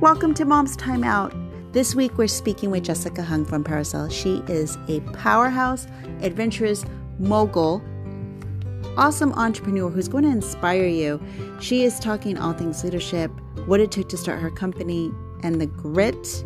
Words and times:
Welcome 0.00 0.32
to 0.34 0.44
Mom's 0.44 0.76
Time 0.76 1.02
Out. 1.02 1.34
This 1.72 1.92
week 1.92 2.16
we're 2.16 2.28
speaking 2.28 2.70
with 2.70 2.84
Jessica 2.84 3.20
Hung 3.20 3.44
from 3.44 3.64
Parasol. 3.64 4.08
She 4.10 4.44
is 4.46 4.78
a 4.86 5.00
powerhouse, 5.12 5.88
adventurous 6.20 6.84
mogul, 7.18 7.82
awesome 8.96 9.32
entrepreneur 9.32 9.90
who's 9.90 10.06
going 10.06 10.22
to 10.22 10.30
inspire 10.30 10.86
you. 10.86 11.20
She 11.58 11.82
is 11.82 11.98
talking 11.98 12.38
all 12.38 12.52
things 12.52 12.84
leadership, 12.84 13.32
what 13.66 13.80
it 13.80 13.90
took 13.90 14.08
to 14.10 14.16
start 14.16 14.38
her 14.38 14.52
company, 14.52 15.10
and 15.42 15.60
the 15.60 15.66
grit, 15.66 16.44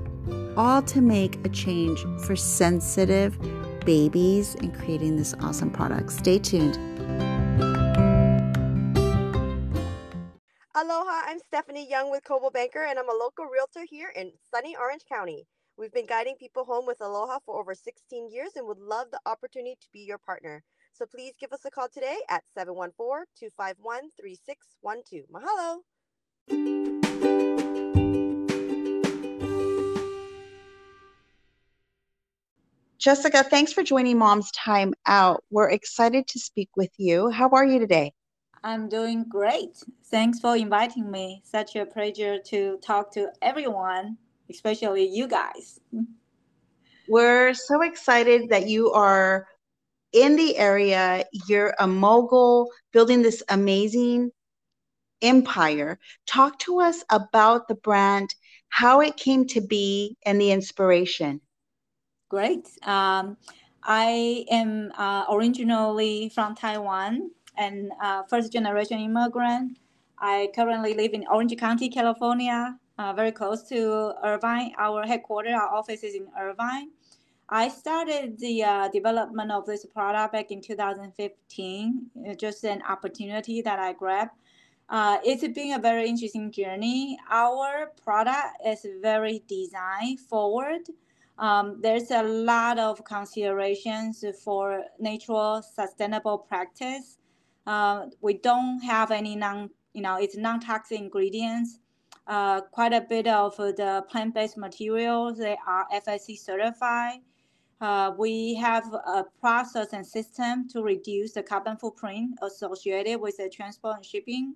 all 0.57 0.81
to 0.85 1.03
make 1.03 1.45
a 1.45 1.51
change 1.51 2.07
for 2.25 2.35
sensitive 2.35 3.39
babies 3.85 4.55
and 4.55 4.75
creating 4.75 5.17
this 5.17 5.35
awesome 5.43 5.71
product. 5.71 6.11
Stay 6.11 6.39
tuned. 6.39 6.79
Aloha, 11.03 11.23
I'm 11.27 11.41
Stephanie 11.41 11.91
Young 11.91 12.13
with 12.13 12.23
Coldwell 12.23 12.53
Banker, 12.53 12.85
and 12.85 12.97
I'm 12.97 13.09
a 13.09 13.13
local 13.13 13.47
realtor 13.47 13.85
here 13.91 14.13
in 14.15 14.31
sunny 14.55 14.77
Orange 14.77 15.03
County. 15.09 15.49
We've 15.77 15.93
been 15.93 16.07
guiding 16.07 16.37
people 16.37 16.65
home 16.65 16.87
with 16.87 17.01
Aloha 17.01 17.41
for 17.45 17.59
over 17.59 17.75
16 17.75 18.31
years 18.31 18.51
and 18.55 18.69
would 18.69 18.79
love 18.79 19.09
the 19.11 19.19
opportunity 19.27 19.77
to 19.81 19.89
be 19.93 19.99
your 19.99 20.19
partner. 20.19 20.63
So 20.93 21.05
please 21.05 21.33
give 21.41 21.53
us 21.53 21.65
a 21.65 21.73
call 21.73 21.89
today 21.93 22.19
at 22.31 22.45
714 22.57 23.25
251 23.37 24.11
3612. 24.17 25.27
Mahalo. 25.33 25.81
Jessica, 32.99 33.43
thanks 33.43 33.73
for 33.73 33.83
joining 33.83 34.19
Mom's 34.19 34.53
Time 34.53 34.95
Out. 35.07 35.43
We're 35.51 35.71
excited 35.71 36.29
to 36.29 36.39
speak 36.39 36.69
with 36.77 36.93
you. 36.97 37.29
How 37.31 37.49
are 37.49 37.67
you 37.67 37.81
today? 37.81 38.13
I'm 38.65 38.89
doing 38.89 39.25
great. 39.29 39.83
Thanks 40.05 40.39
for 40.39 40.57
inviting 40.57 41.11
me. 41.11 41.43
Such 41.45 41.75
a 41.75 41.85
pleasure 41.85 42.39
to 42.47 42.79
talk 42.79 43.11
to 43.13 43.33
everyone, 43.43 44.17
especially 44.49 45.09
you 45.09 45.27
guys. 45.27 45.81
We're 47.09 47.55
so 47.55 47.83
excited 47.83 48.49
that 48.51 48.69
you 48.69 48.93
are 48.93 49.49
in 50.13 50.37
the 50.37 50.57
area. 50.57 51.25
You're 51.49 51.75
a 51.81 51.87
mogul 51.89 52.71
building 52.93 53.23
this 53.23 53.43
amazing 53.49 54.31
empire. 55.23 55.99
Talk 56.27 56.59
to 56.61 56.81
us 56.81 57.03
about 57.11 57.67
the 57.67 57.75
brand, 57.75 58.33
how 58.69 59.01
it 59.01 59.17
came 59.17 59.47
to 59.49 59.61
be, 59.61 60.17
and 60.25 60.41
the 60.41 60.53
inspiration. 60.53 61.41
Great. 62.29 62.69
Um, 62.85 63.37
I 63.83 64.47
am 64.51 64.93
uh, 64.97 65.25
originally 65.29 66.29
from 66.29 66.55
Taiwan 66.55 67.31
and 67.57 67.93
uh, 68.03 68.23
first 68.25 68.53
generation 68.53 68.99
immigrant. 68.99 69.79
I 70.19 70.49
currently 70.55 70.95
live 70.95 71.15
in 71.15 71.27
Orange 71.31 71.57
County, 71.57 71.89
California, 71.89 72.79
uh, 72.99 73.13
very 73.13 73.33
close 73.33 73.63
to 73.69 74.15
Irvine. 74.23 74.73
Our 74.79 75.05
headquarters, 75.05 75.55
our 75.55 75.75
office 75.75 76.03
is 76.03 76.15
in 76.15 76.29
Irvine. 76.39 76.91
I 77.49 77.69
started 77.69 78.39
the 78.39 78.63
uh, 78.63 78.89
development 78.89 79.51
of 79.51 79.67
this 79.67 79.85
product 79.85 80.33
back 80.33 80.51
in 80.51 80.63
2015, 80.63 82.11
it's 82.25 82.41
just 82.41 82.65
an 82.65 82.83
opportunity 82.89 83.61
that 83.63 83.79
I 83.79 83.93
grabbed. 83.93 84.31
Uh, 84.89 85.19
it's 85.25 85.47
been 85.49 85.73
a 85.73 85.79
very 85.79 86.09
interesting 86.09 86.51
journey. 86.51 87.19
Our 87.31 87.93
product 88.03 88.59
is 88.65 88.87
very 89.01 89.43
design 89.49 90.17
forward. 90.17 90.83
Um, 91.39 91.79
there's 91.81 92.11
a 92.11 92.23
lot 92.23 92.79
of 92.79 93.05
considerations 93.05 94.25
for 94.45 94.85
natural 94.99 95.63
sustainable 95.63 96.39
practice 96.39 97.19
uh, 97.67 98.07
we 98.21 98.35
don't 98.35 98.81
have 98.81 99.11
any 99.11 99.37
non, 99.37 99.71
you 99.93 100.03
know, 100.03 100.17
it's 100.17 100.37
non-toxic 100.37 100.99
ingredients. 100.99 101.79
Uh, 102.27 102.61
quite 102.61 102.93
a 102.93 103.01
bit 103.01 103.27
of 103.27 103.57
the 103.57 104.05
plant-based 104.09 104.57
materials 104.57 105.39
they 105.39 105.57
are 105.67 105.87
FSC 105.93 106.39
certified. 106.39 107.19
Uh, 107.81 108.13
we 108.17 108.55
have 108.55 108.85
a 108.95 109.25
process 109.41 109.93
and 109.93 110.07
system 110.07 110.69
to 110.69 110.83
reduce 110.83 111.33
the 111.33 111.43
carbon 111.43 111.77
footprint 111.77 112.39
associated 112.43 113.21
with 113.21 113.37
the 113.39 113.49
transport 113.49 113.97
and 113.97 114.07
shipping. 114.07 114.55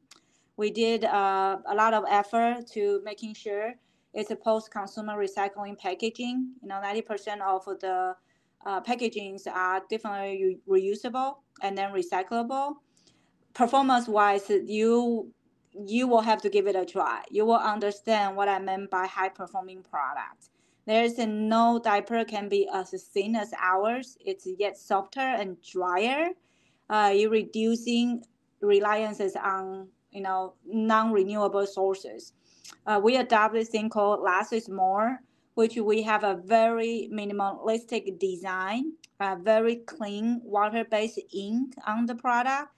We 0.57 0.71
did 0.71 1.05
uh, 1.05 1.59
a 1.67 1.75
lot 1.75 1.93
of 1.93 2.05
effort 2.09 2.69
to 2.73 3.03
making 3.05 3.35
sure 3.35 3.75
it's 4.15 4.31
a 4.31 4.37
post-consumer 4.37 5.15
recycling 5.15 5.77
packaging. 5.77 6.53
You 6.63 6.69
know, 6.69 6.81
90% 6.83 7.41
of 7.41 7.65
the 7.81 8.15
uh, 8.65 8.81
packagings 8.81 9.49
are 9.49 9.83
definitely 9.91 10.61
reusable 10.69 11.39
and 11.63 11.77
then 11.77 11.91
recyclable 11.91 12.77
performance 13.57 14.07
wise, 14.07 14.51
you 14.51 15.33
you 15.73 16.07
will 16.07 16.21
have 16.21 16.41
to 16.43 16.49
give 16.49 16.67
it 16.67 16.77
a 16.77 16.85
try. 16.85 17.23
You 17.31 17.45
will 17.45 17.63
understand 17.75 18.37
what 18.37 18.49
I 18.49 18.59
meant 18.59 18.91
by 18.91 19.07
high 19.07 19.29
performing 19.29 19.83
product. 19.83 20.49
There's 20.87 21.19
no 21.19 21.81
diaper 21.83 22.25
can 22.25 22.49
be 22.49 22.69
as 22.73 22.91
thin 23.13 23.35
as 23.35 23.53
ours. 23.61 24.17
It's 24.25 24.47
yet 24.59 24.79
softer 24.79 25.21
and 25.21 25.57
drier. 25.63 26.29
Uh, 26.89 27.13
you're 27.15 27.31
reducing 27.31 28.23
reliances 28.61 29.37
on 29.37 29.89
you 30.11 30.21
know 30.21 30.55
non-renewable 30.67 31.67
sources. 31.67 32.33
Uh, 32.87 33.01
we 33.03 33.17
adopt 33.17 33.55
this 33.55 33.69
thing 33.69 33.89
called 33.89 34.21
less 34.21 34.53
is 34.53 34.69
more, 34.69 35.19
which 35.55 35.77
we 35.77 36.03
have 36.03 36.25
a 36.25 36.41
very 36.45 37.09
minimalistic 37.13 38.19
design, 38.19 38.93
a 39.21 39.37
very 39.37 39.77
clean 39.77 40.41
water-based 40.45 41.21
ink 41.33 41.75
on 41.87 42.07
the 42.07 42.15
product 42.15 42.69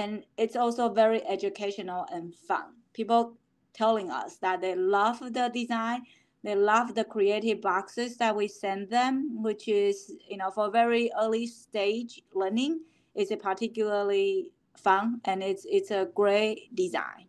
and 0.00 0.24
it's 0.36 0.56
also 0.56 0.88
very 0.88 1.24
educational 1.26 2.06
and 2.12 2.34
fun. 2.34 2.74
People 2.94 3.36
telling 3.72 4.10
us 4.10 4.36
that 4.38 4.60
they 4.60 4.74
love 4.74 5.20
the 5.20 5.50
design, 5.52 6.02
they 6.42 6.54
love 6.54 6.94
the 6.94 7.04
creative 7.04 7.60
boxes 7.60 8.16
that 8.16 8.34
we 8.34 8.48
send 8.48 8.88
them, 8.88 9.42
which 9.42 9.68
is 9.68 10.12
you 10.28 10.38
know 10.38 10.50
for 10.50 10.70
very 10.70 11.10
early 11.20 11.46
stage 11.46 12.22
learning, 12.34 12.80
is 13.14 13.32
particularly 13.40 14.50
fun 14.76 15.20
and 15.26 15.42
it's 15.42 15.66
it's 15.68 15.90
a 15.90 16.08
great 16.14 16.74
design. 16.74 17.26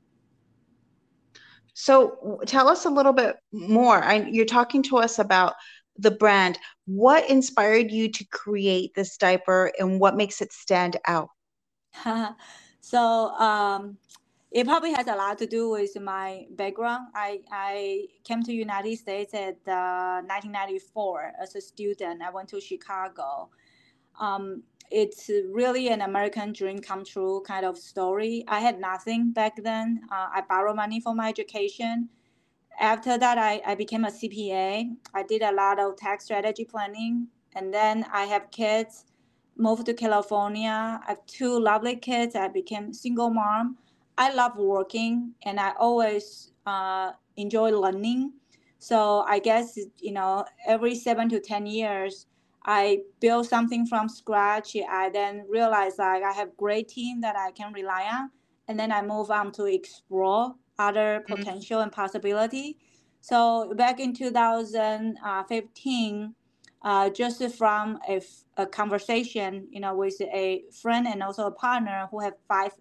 So 1.73 2.39
tell 2.45 2.67
us 2.67 2.85
a 2.85 2.89
little 2.89 3.13
bit 3.13 3.37
more. 3.51 4.03
I, 4.03 4.27
you're 4.29 4.45
talking 4.45 4.83
to 4.83 4.97
us 4.97 5.19
about 5.19 5.53
the 5.97 6.11
brand. 6.11 6.57
What 6.85 7.29
inspired 7.29 7.91
you 7.91 8.09
to 8.11 8.25
create 8.25 8.93
this 8.93 9.17
diaper 9.17 9.71
and 9.79 9.99
what 9.99 10.15
makes 10.15 10.41
it 10.41 10.51
stand 10.53 10.97
out? 11.07 11.29
so 12.81 12.99
um, 13.31 13.97
it 14.51 14.65
probably 14.65 14.91
has 14.93 15.07
a 15.07 15.15
lot 15.15 15.37
to 15.39 15.45
do 15.45 15.69
with 15.69 15.99
my 15.99 16.45
background. 16.51 17.07
I, 17.15 17.39
I 17.51 18.07
came 18.23 18.43
to 18.43 18.53
United 18.53 18.97
States 18.97 19.33
at 19.33 19.57
uh, 19.67 20.21
1994 20.27 21.33
as 21.41 21.55
a 21.55 21.61
student. 21.61 22.21
I 22.21 22.29
went 22.31 22.49
to 22.49 22.59
Chicago. 22.59 23.49
Um, 24.19 24.63
it's 24.91 25.29
really 25.51 25.87
an 25.87 26.01
American 26.01 26.51
dream 26.51 26.79
come 26.79 27.05
true 27.05 27.41
kind 27.47 27.65
of 27.65 27.77
story. 27.77 28.43
I 28.47 28.59
had 28.59 28.79
nothing 28.79 29.31
back 29.31 29.63
then. 29.63 30.01
Uh, 30.11 30.27
I 30.33 30.43
borrowed 30.47 30.75
money 30.75 30.99
for 30.99 31.15
my 31.15 31.29
education. 31.29 32.09
After 32.77 33.17
that, 33.17 33.37
I, 33.37 33.61
I 33.65 33.75
became 33.75 34.03
a 34.03 34.11
CPA. 34.11 34.89
I 35.13 35.23
did 35.23 35.43
a 35.43 35.53
lot 35.53 35.79
of 35.79 35.95
tax 35.95 36.25
strategy 36.25 36.65
planning. 36.65 37.27
And 37.55 37.73
then 37.73 38.05
I 38.11 38.25
have 38.25 38.51
kids 38.51 39.05
moved 39.57 39.85
to 39.85 39.93
California. 39.93 40.99
I 41.03 41.09
have 41.09 41.25
two 41.25 41.59
lovely 41.59 41.95
kids. 41.95 42.35
I 42.35 42.47
became 42.47 42.93
single 42.93 43.29
mom. 43.29 43.77
I 44.17 44.33
love 44.33 44.57
working 44.57 45.33
and 45.43 45.59
I 45.59 45.73
always 45.79 46.51
uh, 46.65 47.11
enjoy 47.37 47.71
learning. 47.71 48.33
So 48.79 49.23
I 49.27 49.39
guess 49.39 49.77
you 49.99 50.11
know 50.11 50.45
every 50.67 50.95
seven 50.95 51.29
to 51.29 51.39
ten 51.39 51.65
years, 51.65 52.25
I 52.65 53.03
build 53.19 53.47
something 53.47 53.85
from 53.85 54.09
scratch. 54.09 54.75
I 54.75 55.09
then 55.09 55.45
realize 55.47 55.99
like 55.99 56.23
I 56.23 56.31
have 56.31 56.57
great 56.57 56.87
team 56.87 57.21
that 57.21 57.35
I 57.35 57.51
can 57.51 57.73
rely 57.73 58.09
on, 58.11 58.31
and 58.67 58.79
then 58.79 58.91
I 58.91 59.03
move 59.03 59.31
on 59.31 59.51
to 59.53 59.65
explore 59.65 60.55
other 60.79 61.21
mm-hmm. 61.21 61.35
potential 61.35 61.77
mm-hmm. 61.77 61.83
and 61.83 61.91
possibility. 61.91 62.77
So 63.21 63.73
back 63.75 63.99
in 63.99 64.15
2015, 64.15 66.35
uh, 66.83 67.09
just 67.09 67.43
from 67.55 67.99
a, 68.07 68.21
conversation, 68.67 69.67
you 69.71 69.79
know, 69.79 69.95
with 69.95 70.19
a 70.21 70.63
friend 70.81 71.07
and 71.07 71.23
also 71.23 71.47
a 71.47 71.51
partner 71.51 72.07
who 72.11 72.19
have 72.19 72.33
five 72.47 72.71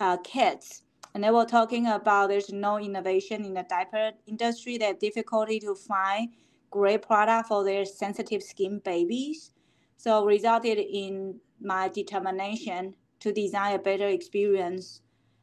uh, 0.00 0.16
kids. 0.18 0.82
And 1.14 1.24
they 1.24 1.30
were 1.30 1.44
talking 1.44 1.86
about 1.88 2.28
there's 2.28 2.50
no 2.50 2.78
innovation 2.78 3.44
in 3.44 3.54
the 3.54 3.64
diaper 3.68 4.12
industry. 4.26 4.78
They 4.78 4.86
have 4.86 4.98
difficulty 4.98 5.58
to 5.60 5.74
find 5.74 6.28
great 6.70 7.02
product 7.02 7.48
for 7.48 7.64
their 7.64 7.84
sensitive 7.84 8.42
skin 8.42 8.80
babies. 8.84 9.52
So 9.96 10.24
resulted 10.24 10.78
in 10.78 11.40
my 11.60 11.88
determination 11.88 12.94
to 13.20 13.32
design 13.32 13.74
a 13.74 13.78
better 13.78 14.06
experience. 14.06 15.00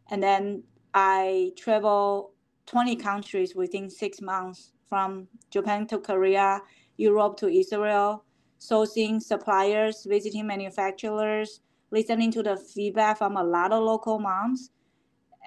And 0.10 0.24
then 0.24 0.64
I 0.94 1.52
travel 1.58 2.32
20 2.68 2.96
countries 2.96 3.56
within 3.56 3.90
six 3.90 4.22
months 4.22 4.72
from 4.88 5.28
Japan 5.50 5.88
to 5.88 6.00
Korea, 6.00 6.62
Europe 6.98 7.38
to 7.38 7.48
Israel, 7.48 8.24
sourcing 8.60 9.22
suppliers, 9.22 10.06
visiting 10.08 10.48
manufacturers, 10.48 11.62
listening 11.92 12.32
to 12.32 12.44
the 12.44 12.58
feedback 12.58 13.18
from 13.18 13.38
a 13.38 13.44
lot 13.44 13.72
of 13.72 13.84
local 13.84 14.20
moms. 14.20 14.72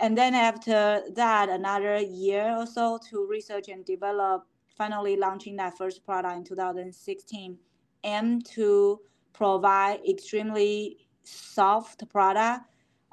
and 0.01 0.17
then 0.17 0.35
after 0.35 1.03
that, 1.15 1.49
another 1.49 1.99
year 1.99 2.55
or 2.57 2.67
so 2.67 2.99
to 3.11 3.27
research 3.27 3.69
and 3.69 3.85
develop, 3.85 4.47
finally 4.77 5.17
launching 5.17 5.57
that 5.57 5.77
first 5.77 6.05
product 6.07 6.37
in 6.37 6.45
2016, 6.45 7.59
aim 8.05 8.41
to 8.43 9.01
provide 9.33 10.01
extremely 10.09 11.09
soft 11.25 12.09
product 12.11 12.61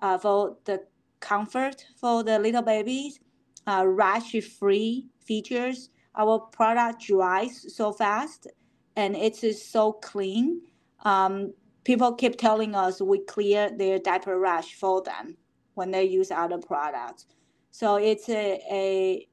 uh, 0.02 0.18
for 0.18 0.58
the 0.66 0.80
comfort 1.20 1.86
for 1.96 2.24
the 2.24 2.38
little 2.38 2.62
babies, 2.62 3.20
uh, 3.68 3.84
rash-free 3.88 5.08
features. 5.26 5.90
Our 6.18 6.40
product 6.40 7.02
dries 7.08 7.76
so 7.76 7.92
fast, 7.92 8.48
and 8.96 9.16
it 9.16 9.44
is 9.44 9.64
so 9.64 9.94
clean. 9.94 10.62
Um, 11.04 11.54
people 11.84 12.14
keep 12.14 12.38
telling 12.38 12.76
us 12.76 13.02
we 13.02 13.20
clear 13.20 13.70
their 13.70 14.00
diaper 14.00 14.40
rash 14.40 14.74
for 14.76 15.02
them 15.02 15.38
when 15.74 15.92
they 15.92 16.06
use 16.06 16.32
other 16.32 16.58
products. 16.58 17.26
So 17.72 17.98
it's 17.98 18.30
a, 18.30 18.62
a 18.72 19.28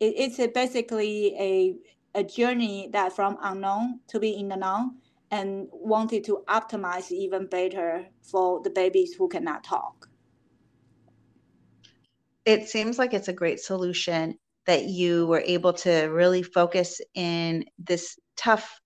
it's 0.00 0.38
a 0.38 0.48
basically 0.48 1.36
a 1.38 1.76
a 2.14 2.24
journey 2.24 2.88
that 2.92 3.12
from 3.14 3.38
unknown 3.42 4.00
to 4.08 4.18
be 4.18 4.30
in 4.30 4.48
the 4.48 4.56
known 4.56 4.96
and 5.30 5.68
wanted 5.72 6.24
to 6.24 6.44
optimize 6.48 7.10
even 7.10 7.46
better 7.46 8.06
for 8.22 8.60
the 8.62 8.70
babies 8.70 9.14
who 9.14 9.28
cannot 9.28 9.64
talk. 9.64 10.08
It 12.44 12.68
seems 12.68 12.98
like 12.98 13.14
it's 13.14 13.28
a 13.28 13.32
great 13.32 13.60
solution 13.60 14.38
that 14.66 14.84
you 14.84 15.26
were 15.26 15.42
able 15.44 15.72
to 15.72 16.04
really 16.06 16.42
focus 16.42 17.00
in 17.14 17.64
this 17.78 18.18
tough 18.36 18.80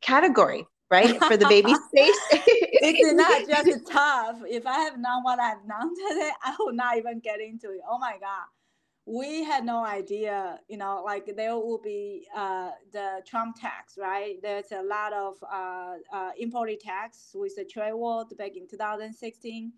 category 0.00 0.66
right? 0.92 1.18
For 1.24 1.38
the 1.38 1.46
baby 1.46 1.74
space. 1.88 2.18
it's 2.30 3.14
not 3.14 3.48
just 3.64 3.90
tough. 3.90 4.42
If 4.46 4.66
I 4.66 4.80
have 4.80 4.98
known 4.98 5.22
what 5.24 5.40
I've 5.40 5.64
known 5.66 5.94
today, 6.08 6.30
I 6.44 6.54
would 6.60 6.76
not 6.76 6.98
even 6.98 7.18
get 7.18 7.40
into 7.40 7.70
it. 7.70 7.80
Oh 7.88 7.98
my 7.98 8.16
God. 8.20 8.46
We 9.04 9.42
had 9.42 9.64
no 9.64 9.84
idea, 9.84 10.60
you 10.68 10.76
know, 10.76 11.02
like 11.04 11.34
there 11.34 11.56
will 11.56 11.80
be 11.82 12.28
uh, 12.36 12.70
the 12.92 13.22
Trump 13.26 13.56
tax, 13.60 13.98
right? 13.98 14.36
There's 14.40 14.70
a 14.70 14.82
lot 14.82 15.12
of 15.12 15.42
uh, 15.42 15.94
uh, 16.12 16.30
imported 16.38 16.78
tax 16.78 17.32
with 17.34 17.56
the 17.56 17.64
trade 17.64 17.94
war 17.94 18.24
back 18.38 18.56
in 18.56 18.68
2016. 18.68 19.72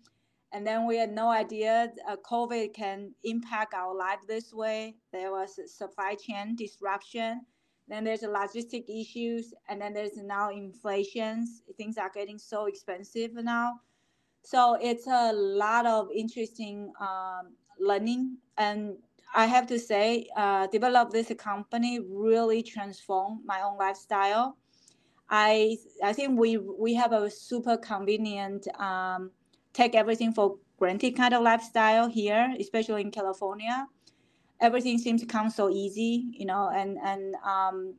And 0.55 0.65
then 0.65 0.87
we 0.87 0.95
had 0.95 1.11
no 1.11 1.27
idea 1.29 1.91
uh, 2.07 2.15
COVID 2.15 2.73
can 2.73 3.11
impact 3.25 3.73
our 3.73 3.93
life 3.93 4.21
this 4.25 4.53
way. 4.53 4.95
There 5.11 5.31
was 5.31 5.59
supply 5.67 6.15
chain 6.15 6.55
disruption 6.55 7.41
then 7.87 8.03
there's 8.03 8.23
a 8.23 8.27
logistic 8.27 8.85
issues, 8.89 9.53
and 9.69 9.79
then 9.79 9.93
there's 9.93 10.17
now 10.17 10.49
inflations. 10.49 11.61
Things 11.77 11.97
are 11.97 12.11
getting 12.13 12.39
so 12.39 12.65
expensive 12.65 13.33
now. 13.35 13.79
So 14.43 14.77
it's 14.81 15.07
a 15.07 15.33
lot 15.33 15.85
of 15.85 16.09
interesting 16.15 16.91
um, 16.99 17.55
learning. 17.79 18.37
And 18.57 18.97
I 19.35 19.45
have 19.45 19.67
to 19.67 19.77
say, 19.77 20.27
uh, 20.35 20.67
develop 20.67 21.11
this 21.11 21.31
company 21.37 21.99
really 21.99 22.63
transformed 22.63 23.41
my 23.45 23.61
own 23.61 23.77
lifestyle. 23.77 24.57
I 25.29 25.77
I 26.03 26.13
think 26.13 26.39
we 26.39 26.57
we 26.57 26.93
have 26.95 27.11
a 27.11 27.29
super 27.29 27.77
convenient 27.77 28.67
um, 28.79 29.31
take 29.75 29.93
everything 29.93 30.31
for 30.31 30.57
granted 30.79 31.15
kind 31.15 31.33
of 31.33 31.43
lifestyle 31.43 32.09
here, 32.09 32.53
especially 32.59 33.01
in 33.01 33.11
California. 33.11 33.85
Everything 34.61 34.97
seems 34.97 35.21
to 35.21 35.27
come 35.27 35.49
so 35.49 35.69
easy, 35.69 36.31
you 36.31 36.45
know, 36.45 36.71
and 36.73 36.97
and 37.03 37.35
um, 37.45 37.93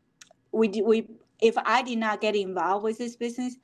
we 0.52 0.69
we 0.84 1.06
if 1.40 1.56
I 1.58 1.82
did 1.82 1.99
not 1.99 2.20
get 2.20 2.34
involved 2.34 2.82
with 2.82 2.96
this 2.99 3.14
business, 3.14 3.56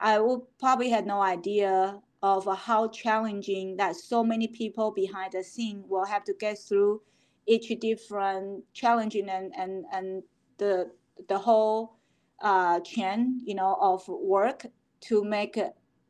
I 0.00 0.20
would 0.20 0.42
probably 0.60 0.88
had 0.88 1.04
no 1.06 1.20
idea 1.20 2.00
of 2.22 2.48
how 2.56 2.88
challenging 2.88 3.76
that 3.76 3.96
so 3.96 4.22
many 4.22 4.48
people 4.48 4.92
behind 4.92 5.32
the 5.32 5.42
scene 5.42 5.84
will 5.88 6.04
have 6.04 6.24
to 6.24 6.34
get 6.34 6.58
through 6.58 7.02
each 7.46 7.68
different 7.80 8.62
challenging 8.72 9.28
and 9.28 9.52
and 9.56 9.84
and 9.92 10.22
the 10.58 10.90
the 11.28 11.38
whole 11.38 11.96
uh, 12.40 12.78
chain, 12.80 13.40
you 13.44 13.54
know, 13.54 13.76
of 13.80 14.06
work 14.06 14.64
to 15.00 15.24
make 15.24 15.58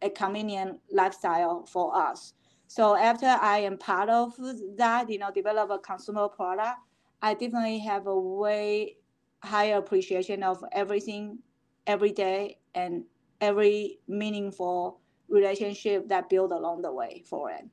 a, 0.02 0.10
convenient 0.10 0.80
lifestyle 0.92 1.64
for 1.66 1.96
us. 1.96 2.34
So 2.66 2.96
after 2.96 3.26
I 3.26 3.58
am 3.58 3.78
part 3.78 4.08
of 4.08 4.34
that, 4.76 5.08
you 5.08 5.18
know, 5.18 5.30
develop 5.30 5.70
a 5.70 5.78
consumer 5.78 6.28
product, 6.28 6.78
I 7.22 7.34
definitely 7.34 7.78
have 7.80 8.06
a 8.06 8.18
way 8.18 8.96
higher 9.42 9.78
appreciation 9.78 10.42
of 10.42 10.62
everything 10.72 11.38
every 11.86 12.12
day 12.12 12.58
and 12.74 13.04
every 13.40 13.98
meaningful 14.06 15.00
relationship 15.28 16.08
that 16.08 16.28
build 16.28 16.52
along 16.52 16.82
the 16.82 16.92
way 16.92 17.22
for 17.28 17.50
it. 17.50 17.64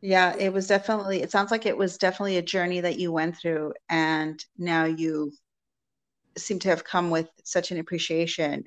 Yeah, 0.00 0.36
it 0.38 0.52
was 0.52 0.66
definitely, 0.66 1.22
it 1.22 1.30
sounds 1.30 1.50
like 1.50 1.66
it 1.66 1.76
was 1.76 1.98
definitely 1.98 2.36
a 2.36 2.42
journey 2.42 2.80
that 2.80 2.98
you 2.98 3.12
went 3.12 3.36
through 3.36 3.72
and 3.88 4.44
now 4.56 4.84
you 4.84 5.32
seem 6.38 6.58
to 6.60 6.68
have 6.68 6.84
come 6.84 7.10
with 7.10 7.28
such 7.44 7.70
an 7.70 7.78
appreciation 7.78 8.64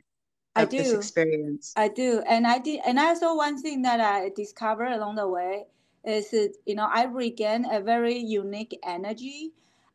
I 0.61 0.65
do. 0.65 0.77
this 0.77 0.93
experience. 0.93 1.73
I 1.75 1.87
do, 1.87 2.21
and 2.27 2.45
I 2.47 2.59
did, 2.59 2.81
and 2.85 2.99
also 2.99 3.35
one 3.35 3.61
thing 3.61 3.81
that 3.83 3.99
I 3.99 4.29
discovered 4.29 4.91
along 4.91 5.15
the 5.15 5.27
way 5.27 5.65
is 6.05 6.33
you 6.65 6.75
know 6.75 6.89
I 6.91 7.05
regain 7.05 7.65
a 7.71 7.79
very 7.79 8.17
unique 8.17 8.77
energy. 8.83 9.51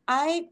I 0.07 0.47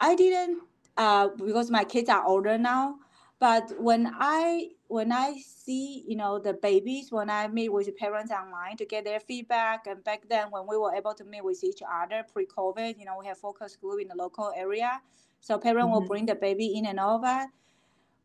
I 0.00 0.14
didn't 0.14 0.62
uh, 0.96 1.28
because 1.28 1.70
my 1.70 1.84
kids 1.84 2.08
are 2.08 2.24
older 2.26 2.58
now, 2.58 2.96
but 3.38 3.72
when 3.78 4.10
I 4.18 4.70
when 4.88 5.12
I 5.12 5.34
see 5.38 6.04
you 6.06 6.16
know 6.16 6.38
the 6.38 6.54
babies 6.54 7.12
when 7.12 7.30
I 7.30 7.48
meet 7.48 7.70
with 7.70 7.94
parents 7.96 8.32
online 8.32 8.76
to 8.78 8.84
get 8.84 9.04
their 9.04 9.20
feedback, 9.20 9.86
and 9.86 10.02
back 10.04 10.22
then 10.28 10.50
when 10.50 10.66
we 10.66 10.76
were 10.76 10.94
able 10.94 11.14
to 11.14 11.24
meet 11.24 11.44
with 11.44 11.62
each 11.64 11.82
other 11.90 12.24
pre-COVID, 12.32 12.98
you 12.98 13.04
know 13.04 13.16
we 13.18 13.26
have 13.26 13.38
focus 13.38 13.76
group 13.76 14.00
in 14.00 14.08
the 14.08 14.16
local 14.16 14.52
area, 14.56 15.00
so 15.40 15.58
parents 15.58 15.84
mm-hmm. 15.84 15.92
will 15.92 16.08
bring 16.08 16.26
the 16.26 16.34
baby 16.34 16.76
in 16.76 16.86
and 16.86 16.98
that 16.98 17.48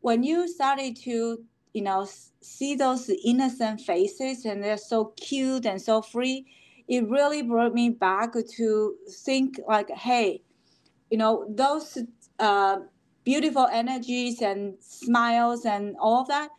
when 0.01 0.23
you 0.23 0.47
started 0.47 0.95
to 0.95 1.43
you 1.73 1.81
know 1.81 2.07
see 2.41 2.75
those 2.75 3.09
innocent 3.23 3.81
faces 3.81 4.45
and 4.45 4.63
they're 4.63 4.77
so 4.77 5.13
cute 5.17 5.65
and 5.65 5.81
so 5.81 6.01
free 6.01 6.45
it 6.87 7.07
really 7.09 7.41
brought 7.41 7.73
me 7.73 7.89
back 7.89 8.33
to 8.49 8.95
think 9.25 9.59
like 9.67 9.89
hey 9.91 10.41
you 11.09 11.17
know 11.17 11.45
those 11.49 11.97
uh, 12.39 12.77
beautiful 13.23 13.67
energies 13.71 14.41
and 14.41 14.75
smiles 14.79 15.65
and 15.65 15.95
all 15.99 16.21
of 16.21 16.27
that 16.27 16.49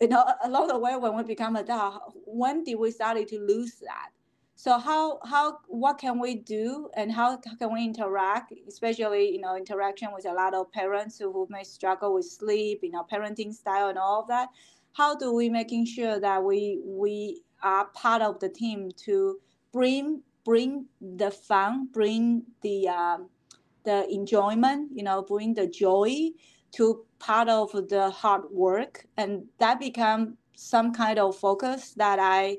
you 0.00 0.08
know 0.08 0.24
along 0.44 0.68
the 0.68 0.78
way 0.78 0.96
when 0.96 1.14
we 1.16 1.22
become 1.22 1.56
adult 1.56 2.02
when 2.26 2.64
did 2.64 2.76
we 2.78 2.90
started 2.90 3.28
to 3.28 3.38
lose 3.38 3.74
that 3.76 4.08
so 4.54 4.78
how 4.78 5.18
how 5.24 5.58
what 5.66 5.98
can 5.98 6.20
we 6.20 6.34
do 6.36 6.88
and 6.94 7.10
how 7.10 7.36
can 7.36 7.72
we 7.72 7.84
interact, 7.84 8.52
especially 8.68 9.32
you 9.32 9.40
know 9.40 9.56
interaction 9.56 10.08
with 10.14 10.26
a 10.26 10.32
lot 10.32 10.54
of 10.54 10.70
parents 10.72 11.18
who, 11.18 11.32
who 11.32 11.46
may 11.50 11.64
struggle 11.64 12.14
with 12.14 12.26
sleep, 12.26 12.80
you 12.82 12.90
know 12.90 13.04
parenting 13.10 13.52
style 13.52 13.88
and 13.88 13.98
all 13.98 14.20
of 14.20 14.28
that. 14.28 14.48
How 14.92 15.16
do 15.16 15.32
we 15.32 15.48
making 15.48 15.86
sure 15.86 16.20
that 16.20 16.44
we 16.44 16.80
we 16.84 17.42
are 17.62 17.86
part 17.94 18.22
of 18.22 18.40
the 18.40 18.48
team 18.48 18.90
to 19.04 19.38
bring 19.72 20.22
bring 20.44 20.86
the 21.00 21.30
fun, 21.30 21.88
bring 21.92 22.42
the 22.62 22.88
um, 22.88 23.30
the 23.84 24.08
enjoyment, 24.10 24.90
you 24.94 25.02
know, 25.02 25.22
bring 25.22 25.54
the 25.54 25.66
joy 25.66 26.30
to 26.72 27.04
part 27.18 27.48
of 27.48 27.72
the 27.88 28.10
hard 28.10 28.42
work, 28.50 29.06
and 29.16 29.44
that 29.58 29.80
become 29.80 30.36
some 30.54 30.92
kind 30.92 31.18
of 31.18 31.36
focus 31.36 31.94
that 31.94 32.18
I 32.20 32.58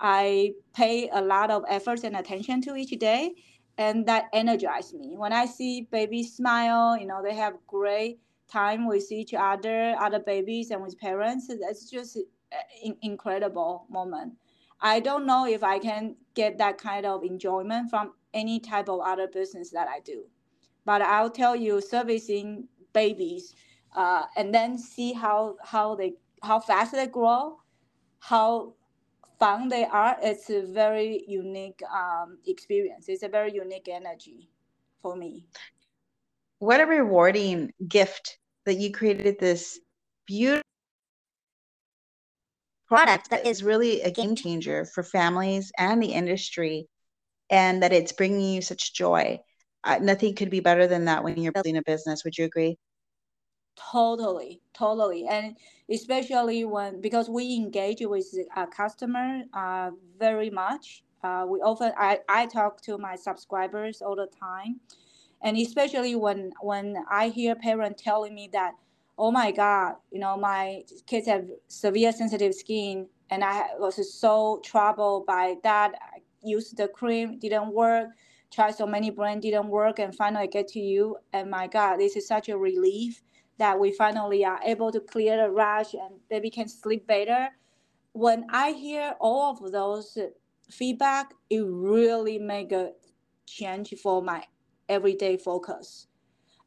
I 0.00 0.54
pay 0.74 1.08
a 1.10 1.20
lot 1.20 1.50
of 1.50 1.64
efforts 1.68 2.04
and 2.04 2.16
attention 2.16 2.60
to 2.62 2.76
each 2.76 2.98
day, 2.98 3.34
and 3.78 4.06
that 4.06 4.26
energizes 4.32 4.94
me. 4.94 5.16
When 5.16 5.32
I 5.32 5.46
see 5.46 5.82
babies 5.82 6.34
smile, 6.34 6.96
you 6.96 7.06
know, 7.06 7.22
they 7.22 7.34
have 7.34 7.54
great 7.66 8.20
time 8.48 8.86
with 8.86 9.10
each 9.12 9.34
other, 9.34 9.94
other 10.00 10.20
babies, 10.20 10.70
and 10.70 10.82
with 10.82 10.98
parents. 10.98 11.48
It's 11.50 11.90
just 11.90 12.16
an 12.82 12.96
incredible 13.02 13.86
moment. 13.90 14.34
I 14.80 15.00
don't 15.00 15.26
know 15.26 15.46
if 15.46 15.62
I 15.64 15.78
can 15.78 16.16
get 16.34 16.58
that 16.58 16.78
kind 16.78 17.04
of 17.04 17.24
enjoyment 17.24 17.90
from 17.90 18.12
any 18.32 18.60
type 18.60 18.88
of 18.88 19.00
other 19.00 19.26
business 19.26 19.70
that 19.70 19.88
I 19.88 20.00
do, 20.00 20.24
but 20.84 21.02
I'll 21.02 21.30
tell 21.30 21.56
you, 21.56 21.80
servicing 21.80 22.68
babies, 22.92 23.54
uh, 23.96 24.24
and 24.36 24.54
then 24.54 24.78
see 24.78 25.12
how 25.12 25.56
how 25.64 25.96
they 25.96 26.14
how 26.42 26.60
fast 26.60 26.92
they 26.92 27.06
grow, 27.08 27.58
how 28.20 28.74
fun 29.38 29.68
they 29.68 29.84
are, 29.84 30.16
it's 30.22 30.50
a 30.50 30.62
very 30.62 31.24
unique 31.26 31.80
um, 31.94 32.38
experience. 32.46 33.08
It's 33.08 33.22
a 33.22 33.28
very 33.28 33.52
unique 33.54 33.88
energy 33.88 34.50
for 35.00 35.16
me. 35.16 35.46
What 36.58 36.80
a 36.80 36.86
rewarding 36.86 37.72
gift 37.86 38.38
that 38.66 38.74
you 38.74 38.92
created 38.92 39.38
this 39.38 39.78
beautiful 40.26 40.62
product 42.88 43.30
that 43.30 43.46
is 43.46 43.62
really 43.62 44.00
a 44.02 44.10
game 44.10 44.34
changer 44.34 44.84
for 44.86 45.02
families 45.02 45.70
and 45.78 46.02
the 46.02 46.12
industry, 46.12 46.88
and 47.50 47.82
that 47.82 47.92
it's 47.92 48.12
bringing 48.12 48.54
you 48.54 48.62
such 48.62 48.94
joy. 48.94 49.38
Uh, 49.84 49.98
nothing 50.00 50.34
could 50.34 50.50
be 50.50 50.60
better 50.60 50.86
than 50.86 51.04
that 51.04 51.22
when 51.22 51.40
you're 51.40 51.52
building 51.52 51.76
a 51.76 51.82
business. 51.82 52.24
Would 52.24 52.36
you 52.36 52.46
agree? 52.46 52.76
Totally, 53.78 54.60
totally, 54.74 55.26
and 55.28 55.56
especially 55.90 56.64
when 56.66 57.00
because 57.00 57.30
we 57.30 57.56
engage 57.56 58.00
with 58.02 58.26
a 58.56 58.66
customer 58.66 59.44
uh, 59.54 59.92
very 60.18 60.50
much 60.50 61.04
Uh, 61.24 61.46
we 61.48 61.60
often 61.62 61.92
I, 61.98 62.20
I 62.28 62.46
talk 62.46 62.82
to 62.82 62.98
my 62.98 63.16
subscribers 63.16 64.02
all 64.02 64.16
the 64.16 64.28
time, 64.28 64.80
and 65.42 65.56
especially 65.58 66.16
when 66.16 66.52
when 66.62 66.96
I 67.10 67.28
hear 67.30 67.54
parents 67.56 68.02
telling 68.02 68.34
me 68.34 68.48
that, 68.52 68.74
oh 69.18 69.30
my 69.32 69.52
God, 69.52 69.96
you 70.12 70.20
know 70.20 70.36
my 70.36 70.84
kids 71.06 71.26
have 71.28 71.46
severe 71.68 72.12
sensitive 72.12 72.54
skin, 72.54 73.08
and 73.30 73.44
I 73.44 73.68
was 73.78 73.96
so 74.20 74.60
troubled 74.64 75.26
by 75.26 75.56
that. 75.64 75.92
I 76.14 76.20
used 76.42 76.76
the 76.78 76.88
cream, 76.88 77.38
didn't 77.40 77.72
work. 77.74 78.10
tried 78.52 78.74
so 78.76 78.86
many 78.86 79.10
brands, 79.10 79.42
didn't 79.44 79.68
work, 79.68 79.98
and 80.00 80.14
finally 80.14 80.48
get 80.48 80.68
to 80.68 80.80
you. 80.80 81.16
And 81.32 81.50
my 81.50 81.66
God, 81.68 81.98
this 81.98 82.16
is 82.16 82.26
such 82.28 82.48
a 82.50 82.56
relief 82.58 83.22
that 83.58 83.78
we 83.78 83.92
finally 83.92 84.44
are 84.44 84.60
able 84.64 84.92
to 84.92 85.00
clear 85.00 85.36
the 85.36 85.50
rash 85.50 85.94
and 85.94 86.14
baby 86.30 86.50
can 86.50 86.68
sleep 86.68 87.06
better. 87.06 87.48
When 88.12 88.46
I 88.50 88.72
hear 88.72 89.14
all 89.20 89.50
of 89.50 89.72
those 89.72 90.16
feedback, 90.70 91.34
it 91.50 91.64
really 91.66 92.38
make 92.38 92.72
a 92.72 92.92
change 93.46 93.94
for 94.02 94.22
my 94.22 94.44
everyday 94.88 95.36
focus. 95.36 96.06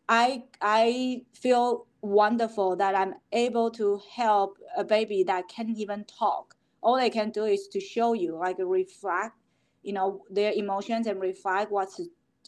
I 0.09 0.43
I 0.61 1.23
feel 1.33 1.87
wonderful 2.01 2.75
that 2.77 2.95
I'm 2.95 3.13
able 3.31 3.71
to 3.71 4.01
help 4.13 4.57
a 4.75 4.83
baby 4.83 5.23
that 5.23 5.47
can't 5.47 5.69
even 5.77 6.05
talk. 6.05 6.55
All 6.81 6.97
they 6.97 7.09
can 7.09 7.29
do 7.29 7.45
is 7.45 7.67
to 7.69 7.79
show 7.79 8.13
you, 8.13 8.35
like 8.37 8.57
reflect, 8.59 9.37
you 9.83 9.93
know, 9.93 10.23
their 10.29 10.51
emotions 10.53 11.07
and 11.07 11.21
reflect 11.21 11.71
what's, 11.71 12.01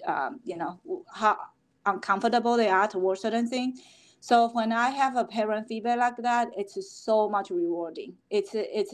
um, 0.08 0.40
you 0.44 0.58
know, 0.58 0.80
how 1.14 1.38
uncomfortable 1.86 2.58
they 2.58 2.70
are 2.70 2.88
towards 2.88 3.22
certain 3.22 3.48
things. 3.48 3.80
So 4.24 4.48
when 4.54 4.72
I 4.72 4.90
have 4.90 5.18
a 5.18 5.26
parent 5.26 5.68
feedback 5.68 5.98
like 5.98 6.16
that, 6.20 6.48
it's 6.56 6.78
so 6.90 7.28
much 7.28 7.50
rewarding. 7.50 8.14
It's 8.30 8.52
it's 8.54 8.94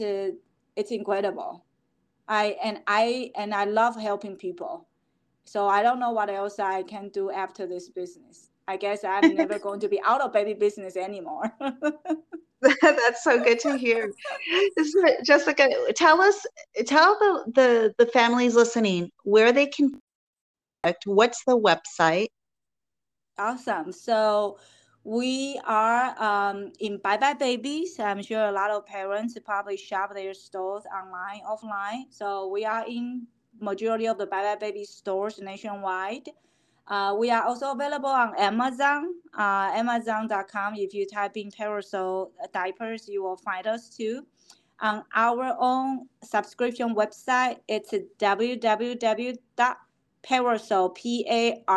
it's 0.74 0.90
incredible. 0.90 1.64
I 2.26 2.56
and 2.64 2.80
I 2.88 3.30
and 3.36 3.54
I 3.54 3.62
love 3.62 3.94
helping 3.94 4.34
people. 4.34 4.88
So 5.44 5.68
I 5.68 5.84
don't 5.84 6.00
know 6.00 6.10
what 6.10 6.30
else 6.30 6.58
I 6.58 6.82
can 6.82 7.10
do 7.10 7.30
after 7.30 7.64
this 7.64 7.88
business. 7.90 8.50
I 8.66 8.76
guess 8.76 9.04
I'm 9.04 9.36
never 9.36 9.56
going 9.66 9.78
to 9.78 9.88
be 9.88 10.00
out 10.04 10.20
of 10.20 10.32
baby 10.32 10.54
business 10.54 10.96
anymore. 10.96 11.54
That's 12.82 13.22
so 13.22 13.38
good 13.38 13.60
to 13.60 13.78
hear. 13.78 14.12
Jessica, 15.24 15.68
tell 15.94 16.20
us, 16.20 16.44
tell 16.86 17.16
the, 17.20 17.52
the, 17.54 17.94
the 18.04 18.10
families 18.10 18.56
listening 18.56 19.12
where 19.22 19.52
they 19.52 19.68
can, 19.68 19.92
what's 21.04 21.44
the 21.44 21.56
website? 21.56 22.26
Awesome. 23.38 23.92
So 23.92 24.58
we 25.04 25.58
are 25.64 26.14
um, 26.22 26.72
in 26.78 26.98
buybuy 26.98 27.38
Babies. 27.38 27.98
I'm 27.98 28.22
sure 28.22 28.44
a 28.44 28.52
lot 28.52 28.70
of 28.70 28.84
parents 28.86 29.36
probably 29.44 29.76
shop 29.78 30.12
their 30.14 30.34
stores 30.34 30.84
online, 30.94 31.40
offline. 31.48 32.04
So 32.10 32.48
we 32.48 32.66
are 32.66 32.84
in 32.86 33.26
majority 33.60 34.06
of 34.06 34.18
the 34.18 34.26
buybuy 34.26 34.60
BABY 34.60 34.84
stores 34.84 35.40
nationwide. 35.40 36.28
Uh, 36.86 37.14
we 37.18 37.30
are 37.30 37.44
also 37.44 37.72
available 37.72 38.10
on 38.10 38.34
Amazon, 38.36 39.14
uh, 39.38 39.70
Amazon.com. 39.72 40.74
If 40.74 40.92
you 40.92 41.06
type 41.06 41.36
in 41.36 41.50
Parasol 41.50 42.32
diapers, 42.52 43.08
you 43.08 43.22
will 43.22 43.36
find 43.36 43.66
us 43.66 43.88
too. 43.88 44.26
On 44.80 45.04
our 45.14 45.56
own 45.58 46.08
subscription 46.22 46.94
website, 46.94 47.58
it's 47.68 47.94
www.parasol, 48.18 49.38
P-A-R-A-S-O-L-C-O.com 50.94 51.70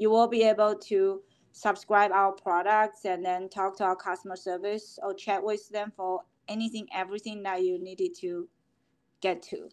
you 0.00 0.08
will 0.08 0.26
be 0.26 0.42
able 0.42 0.74
to 0.74 1.20
subscribe 1.52 2.10
our 2.10 2.32
products 2.32 3.04
and 3.04 3.24
then 3.24 3.50
talk 3.50 3.76
to 3.76 3.84
our 3.84 3.94
customer 3.94 4.34
service 4.34 4.98
or 5.02 5.12
chat 5.12 5.44
with 5.44 5.68
them 5.68 5.92
for 5.94 6.22
anything, 6.48 6.86
everything 6.94 7.42
that 7.42 7.62
you 7.62 7.78
needed 7.78 8.14
to 8.16 8.48
get 9.20 9.42
to. 9.42 9.68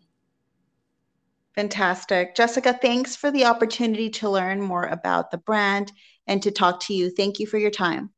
Fantastic. 1.55 2.35
Jessica, 2.35 2.77
thanks 2.81 3.15
for 3.15 3.31
the 3.31 3.45
opportunity 3.45 4.09
to 4.09 4.29
learn 4.29 4.61
more 4.61 4.83
about 4.83 5.31
the 5.31 5.37
brand 5.37 5.93
and 6.27 6.43
to 6.43 6.51
talk 6.51 6.81
to 6.81 6.93
you. 6.93 7.09
Thank 7.09 7.39
you 7.39 7.47
for 7.47 7.57
your 7.57 7.71
time. 7.71 8.11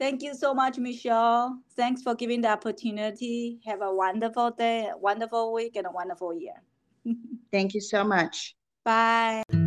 Thank 0.00 0.22
you 0.22 0.34
so 0.34 0.52
much, 0.52 0.76
Michelle. 0.76 1.60
Thanks 1.76 2.02
for 2.02 2.16
giving 2.16 2.40
the 2.40 2.48
opportunity. 2.48 3.60
Have 3.64 3.80
a 3.80 3.94
wonderful 3.94 4.50
day, 4.50 4.88
a 4.92 4.98
wonderful 4.98 5.52
week, 5.52 5.76
and 5.76 5.86
a 5.86 5.90
wonderful 5.90 6.34
year. 6.34 6.60
Thank 7.52 7.74
you 7.74 7.80
so 7.80 8.02
much. 8.02 8.56
Bye. 8.84 9.63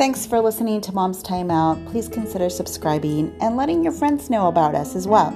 Thanks 0.00 0.24
for 0.24 0.40
listening 0.40 0.80
to 0.80 0.92
Mom's 0.94 1.22
Time 1.22 1.50
Out. 1.50 1.76
Please 1.84 2.08
consider 2.08 2.48
subscribing 2.48 3.36
and 3.42 3.54
letting 3.54 3.84
your 3.84 3.92
friends 3.92 4.30
know 4.30 4.48
about 4.48 4.74
us 4.74 4.96
as 4.96 5.06
well. 5.06 5.30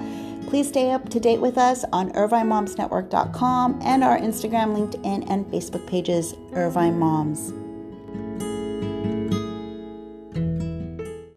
Please 0.46 0.68
stay 0.68 0.90
up 0.90 1.10
to 1.10 1.20
date 1.20 1.38
with 1.38 1.58
us 1.58 1.84
on 1.92 2.10
IrvineMomsNetwork.com 2.12 3.80
and 3.82 4.02
our 4.02 4.18
Instagram, 4.18 4.74
LinkedIn, 4.74 5.30
and 5.30 5.44
Facebook 5.48 5.86
pages, 5.86 6.34
Irvine 6.54 6.98
Moms. 6.98 7.52